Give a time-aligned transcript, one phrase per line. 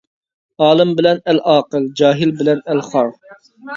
[0.67, 3.13] ئالىم بىلەن ئەل ئاقىل، جاھىل بىلەن ئەل خار.